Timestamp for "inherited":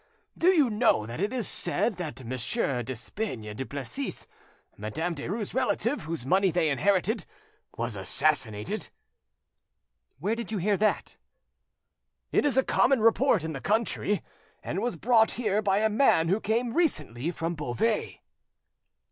6.71-7.27